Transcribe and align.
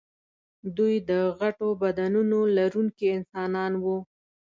دوی 0.77 0.95
د 1.09 1.11
غټو 1.39 1.67
بدنونو 1.83 2.39
لرونکي 2.57 3.07
انسانان 3.17 3.71
وو. 3.83 3.97